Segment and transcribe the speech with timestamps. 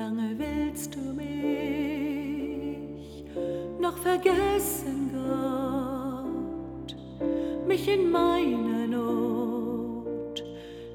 [0.00, 1.24] lange willst du mich
[3.78, 6.96] noch vergessen, Gott,
[7.66, 10.42] mich in meiner Not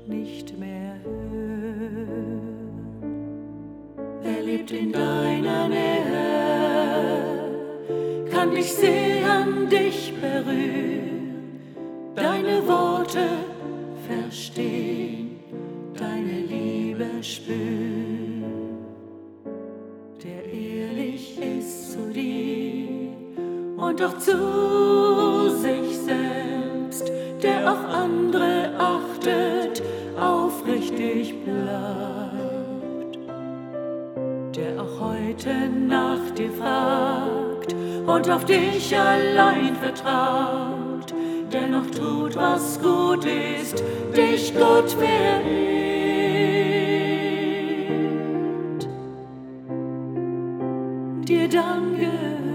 [0.07, 2.47] nicht mehr hören?
[4.23, 7.15] Wer lebt in deiner Nähe,
[8.31, 11.59] kann dich sehen, dich berühren,
[12.15, 13.27] deine Worte
[14.07, 15.37] verstehen,
[15.93, 17.84] deine Liebe spüren,
[23.95, 27.09] und doch zu sich selbst,
[27.41, 29.81] der auch andere achtet,
[30.19, 33.17] aufrichtig bleibt,
[34.57, 37.73] der auch heute nach dir fragt
[38.05, 41.13] und auf dich allein vertraut,
[41.53, 43.81] der noch tut, was gut ist,
[44.13, 45.15] dich Gott verehrt,
[51.25, 52.54] dir gehört.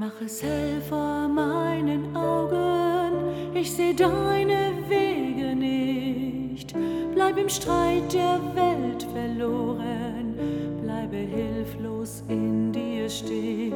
[0.00, 6.74] Mach es hell vor meinen Augen, ich seh deine Wege nicht.
[7.12, 10.34] Bleib im Streit der Welt verloren,
[10.82, 13.74] bleibe hilflos in dir still.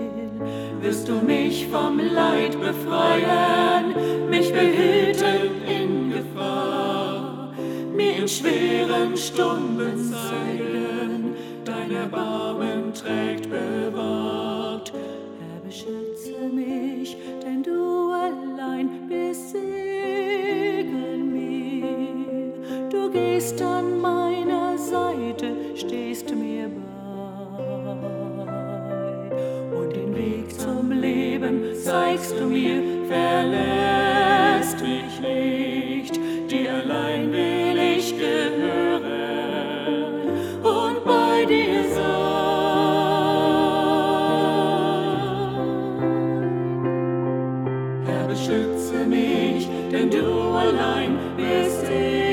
[0.81, 7.53] Wirst du mich vom Leid befreien, mich behüten in Gefahr,
[7.95, 11.35] mir in schweren Stunden zeigen,
[11.67, 14.44] dein Erbarmen trägt bewahrt.
[23.45, 28.15] bist an meiner Seite, stehst mir bei.
[29.77, 36.19] Und den Weg zum Leben zeigst du mir, verlässt mich nicht,
[36.51, 39.03] dir allein will ich gehören
[40.63, 42.15] und bei dir sein.
[48.07, 50.25] Herr, beschütze mich, denn du
[50.65, 52.24] allein bist ich.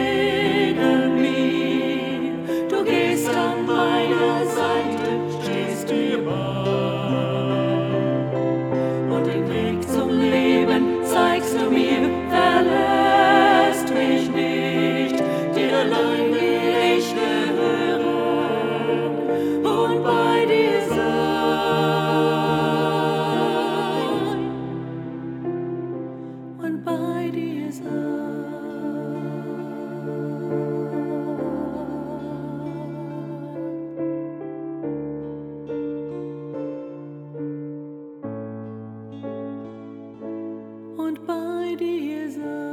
[41.12, 42.71] and by desire.